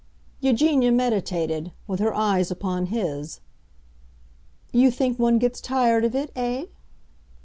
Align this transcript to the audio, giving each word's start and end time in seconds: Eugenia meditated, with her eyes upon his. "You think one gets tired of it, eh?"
Eugenia 0.39 0.91
meditated, 0.91 1.73
with 1.85 1.99
her 1.99 2.11
eyes 2.11 2.49
upon 2.49 2.87
his. 2.87 3.39
"You 4.71 4.89
think 4.89 5.19
one 5.19 5.37
gets 5.37 5.61
tired 5.61 6.03
of 6.05 6.15
it, 6.15 6.31
eh?" 6.35 6.63